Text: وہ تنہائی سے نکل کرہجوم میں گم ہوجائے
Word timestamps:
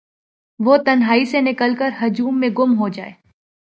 وہ 0.59 0.77
تنہائی 0.77 1.25
سے 1.25 1.41
نکل 1.41 1.75
کرہجوم 1.75 2.39
میں 2.39 2.49
گم 2.49 2.77
ہوجائے 2.79 3.11